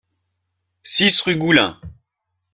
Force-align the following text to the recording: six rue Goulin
six 0.81 1.21
rue 1.21 1.35
Goulin 1.37 1.79